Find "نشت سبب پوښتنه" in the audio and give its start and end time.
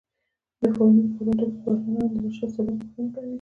2.23-3.07